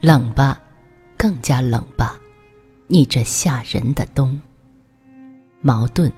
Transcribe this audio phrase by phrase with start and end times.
[0.00, 0.58] 冷吧，
[1.14, 2.18] 更加冷吧，
[2.86, 4.40] 你这吓人的冬。
[5.60, 6.10] 矛盾。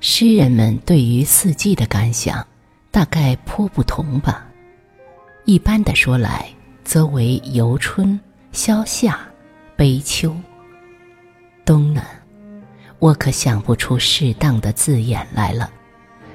[0.00, 2.44] 诗人们对于四季的感想，
[2.90, 4.44] 大概颇不同吧。
[5.44, 6.52] 一般的说来，
[6.82, 8.18] 则为游春、
[8.50, 9.20] 消夏、
[9.76, 10.34] 悲秋。
[11.64, 12.02] 冬呢，
[12.98, 15.70] 我可想不出适当的字眼来了。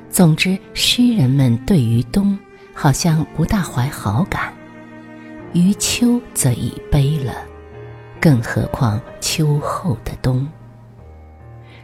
[0.09, 2.37] 总之，诗人们对于冬
[2.73, 4.53] 好像不大怀好感，
[5.53, 7.33] 于秋则已悲了，
[8.19, 10.47] 更何况秋后的冬。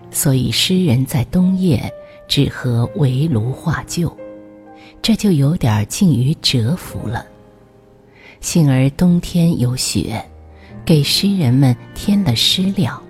[0.10, 1.92] 所以，诗人在冬夜
[2.28, 4.16] 只和围炉画旧，
[5.02, 7.26] 这就有点近于蛰伏了。
[8.40, 10.24] 幸而冬天有雪，
[10.86, 13.02] 给诗人们添了诗料。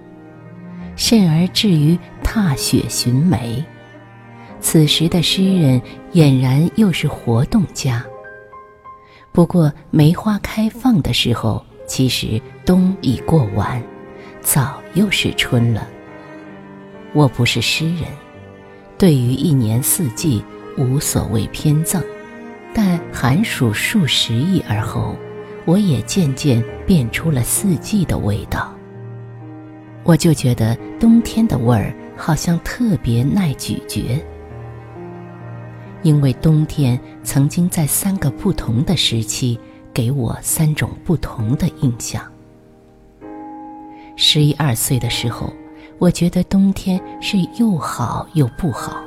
[0.95, 3.63] 甚而至于踏雪寻梅，
[4.63, 5.80] 此时的诗人
[6.13, 8.04] 俨然又是活动家。
[9.34, 13.84] 不过梅花开放的时候，其实冬已过完，
[14.41, 15.85] 早又是春了。
[17.13, 18.05] 我不是诗人，
[18.98, 20.41] 对于一年四季
[20.77, 22.02] 无所谓偏赠，
[22.74, 25.13] 但寒暑数十亿而后，
[25.65, 28.74] 我也渐渐变出了四季的味道。
[30.04, 34.24] 我就觉得冬天的味儿好像特别耐咀嚼，
[36.04, 39.59] 因为冬天曾经在三个不同的时期
[39.93, 42.23] 给我三种不同的印象。
[44.15, 45.51] 十一二岁的时候，
[45.98, 49.04] 我觉得冬天是又好又不好，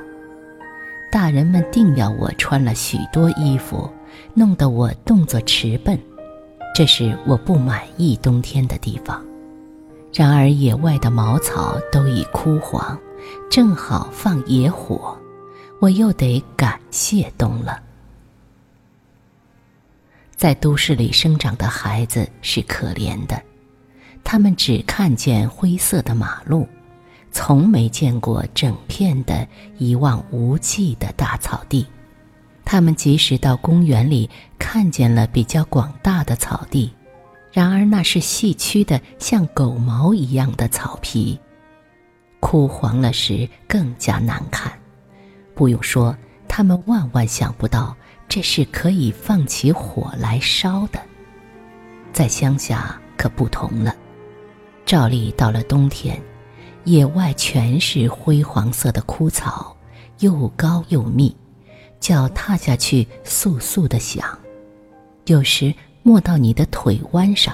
[1.13, 3.89] 大人们定要我穿了许多衣服，
[4.35, 5.99] 弄得我动作迟笨，
[6.75, 9.23] 这是我不满意冬天的地方。
[10.13, 12.99] 然而，野外的茅草都已枯黄，
[13.51, 15.17] 正好放野火，
[15.81, 17.83] 我又得感谢冬了。
[20.35, 23.43] 在都市里生长的孩子是可怜的，
[24.23, 26.69] 他们只看见灰色的马路，
[27.31, 29.47] 从没见过整片的
[29.79, 31.87] 一望无际的大草地。
[32.65, 34.29] 他们即使到公园里
[34.59, 36.93] 看见了比较广大的草地。
[37.53, 41.41] 然而，那是细曲的像狗毛一样的草皮，
[42.41, 44.76] 枯黄了时更加难看。
[45.57, 47.97] 不用说，他们万万想不到
[48.29, 51.01] 这是可以放起火来烧的。
[52.13, 53.93] 在乡下可不同了，
[54.85, 56.23] 照例到了冬天，
[56.85, 59.77] 野外全是灰黄色的枯草，
[60.21, 61.37] 又高又密，
[61.99, 64.39] 脚踏下去簌簌的响，
[65.25, 65.75] 有时。
[66.03, 67.53] 没到你的腿弯上。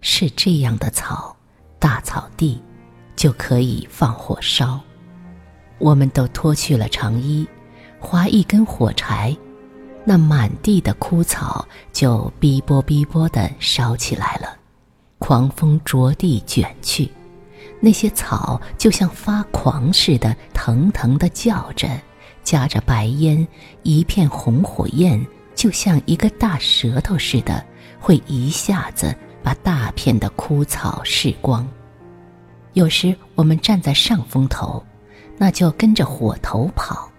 [0.00, 1.36] 是这样的草，
[1.78, 2.60] 大草地，
[3.14, 4.80] 就可以放火烧。
[5.78, 7.46] 我们都脱去了长衣，
[7.98, 9.36] 划一根火柴，
[10.04, 14.56] 那满地的枯草就逼波逼波的烧起来了。
[15.18, 17.10] 狂风着地卷去，
[17.80, 21.88] 那些草就像发狂似的，腾腾的叫着，
[22.42, 23.46] 夹着白烟，
[23.82, 25.24] 一片红火焰。
[25.54, 27.64] 就像一个大舌头似的，
[28.00, 31.66] 会一下子把大片的枯草噬光。
[32.72, 34.84] 有时我们站在上风头，
[35.36, 37.10] 那就跟着火头跑；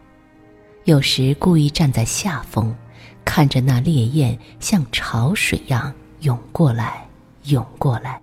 [0.84, 2.76] 有时故意站在下风，
[3.24, 7.08] 看着那烈焰像潮水样涌过来，
[7.44, 8.22] 涌过来。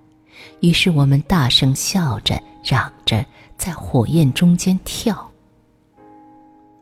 [0.60, 3.24] 于是我们大声笑着，嚷着，
[3.56, 5.30] 在火焰中间跳。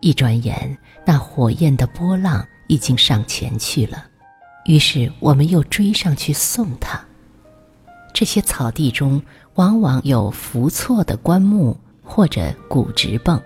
[0.01, 2.47] 一转眼，那火焰的波浪。
[2.71, 4.07] 已经上前去了，
[4.65, 7.05] 于是我们又追上去送他。
[8.15, 9.21] 这些草地中
[9.55, 11.77] 往往有扶错的棺木
[12.13, 13.41] 或者骨直泵，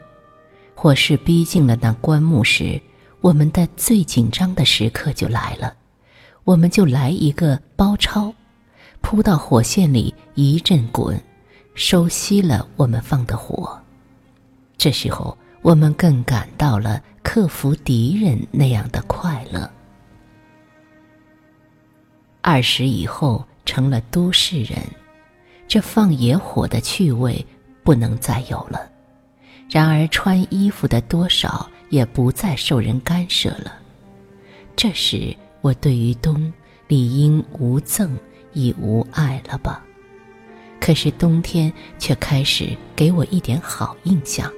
[0.75, 2.81] 或是逼近了那棺木时，
[3.21, 5.77] 我们的最紧张的时刻就来了，
[6.45, 8.33] 我们就来一个包抄，
[9.03, 11.23] 扑到火线里一阵滚，
[11.75, 13.79] 收熄了我们放的火。
[14.79, 17.03] 这时候我们更感到了。
[17.23, 19.69] 克服敌人那样的快乐。
[22.43, 24.79] 二十以后成了都市人，
[25.67, 27.45] 这放野火的趣味
[27.85, 28.91] 不能再有了。
[29.71, 33.79] 然而穿衣服的多少也不再受人干涉了。
[34.75, 36.53] 这时我对于冬
[36.89, 38.11] 理应无憎
[38.53, 39.85] 亦无爱了吧？
[40.81, 44.53] 可是冬天却开始给我一点好印象。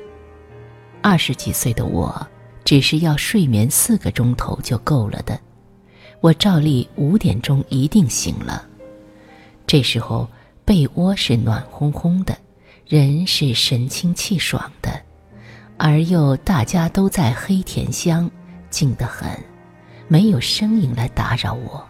[1.02, 2.26] 二十几岁的我。
[2.64, 5.38] 只是要睡眠四个钟头就够了的，
[6.20, 8.66] 我照例五点钟一定醒了。
[9.68, 10.28] 这时候
[10.64, 12.36] 被窝是暖烘烘的，
[12.88, 15.02] 人是神清气爽的，
[15.76, 18.30] 而又大家都在黑甜乡，
[18.70, 19.28] 静得很，
[20.06, 21.84] 没有声音来打扰我。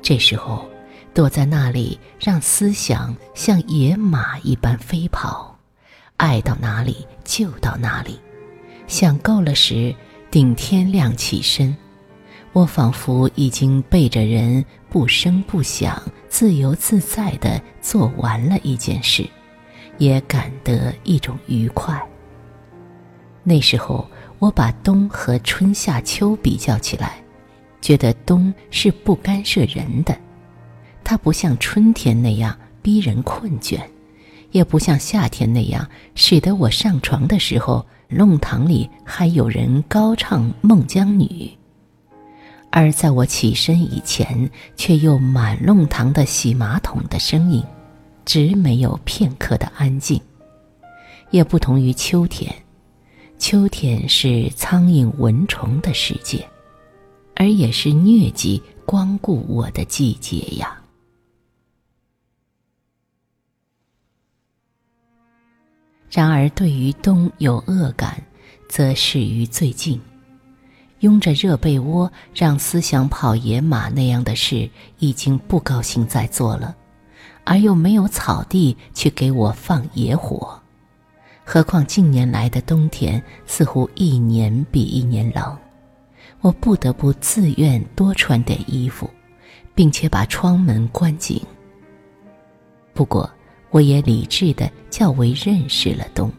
[0.00, 0.70] 这时候，
[1.12, 5.58] 躲在那里，让思想像野马一般飞跑，
[6.16, 8.16] 爱到哪里就到哪里。
[8.86, 9.92] 想够了时，
[10.30, 11.76] 顶天亮起身。
[12.52, 19.28] 我仿佛已经背着人，不声不响、自由自在地做完了一件事，
[20.00, 22.02] 也感得一种愉快。
[23.44, 24.08] 那时候，
[24.38, 27.22] 我把冬和春夏秋比较起来，
[27.80, 30.16] 觉得冬是不干涉人的，
[31.04, 33.78] 它不像春天那样逼人困倦，
[34.50, 41.26] 也不像夏天那样使得我上床的时候，弄堂里还有人高唱《孟姜女》。
[42.70, 47.62] 而在我起身以前，却又满弄堂的洗马桶的声音，
[48.24, 50.20] 直没有片刻的安静。
[51.30, 52.52] 也不同于秋天，
[53.38, 56.44] 秋天是苍蝇蚊虫的世界，
[57.36, 60.76] 而也是疟疾光顾我的季节呀。
[66.10, 68.20] 然而，对于冬有恶感，
[68.68, 70.00] 则始于最近。
[70.98, 74.68] 拥着热被窝让思想跑野马那样的事，
[74.98, 76.76] 已经不高兴再做了，
[77.50, 80.56] 而又没有草地去给我放野火，
[81.44, 85.58] 何况近年来的冬天似乎一年比一年冷，
[86.42, 89.10] 我不得不自愿多穿点衣服，
[89.74, 91.42] 并且把窗门关紧。
[92.94, 93.28] 不过，
[93.70, 96.30] 我也理智的较为认识了冬。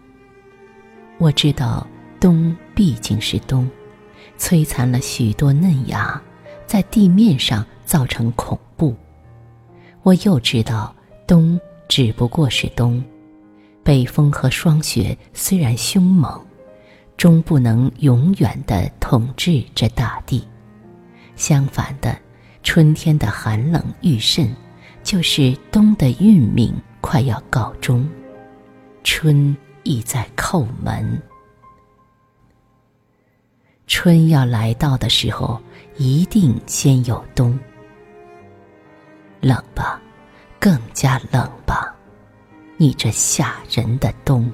[1.18, 1.86] 我知道，
[2.22, 3.69] 冬毕竟是冬。
[4.38, 6.19] 摧残了许多嫩芽，
[6.66, 8.96] 在地面上造成恐怖。
[10.04, 10.96] 我又知道，
[11.31, 11.57] 冬
[11.88, 13.01] 只不过是冬，
[13.86, 16.45] 北风和霜雪虽然凶猛，
[17.16, 20.45] 终不能永远的统治这大地。
[21.38, 22.19] 相反的，
[22.63, 24.54] 春天的寒冷愈甚，
[25.04, 28.06] 就是冬的运命快要告终，
[29.01, 31.18] 春意在叩门。
[33.88, 35.57] 春要来到的时候，
[35.95, 37.57] 一定先有冬。
[39.39, 40.01] 冷吧，
[40.62, 41.92] 更加冷吧，
[42.78, 44.48] 你这吓人的冬。